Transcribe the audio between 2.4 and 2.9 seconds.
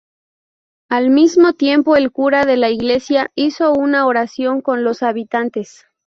de la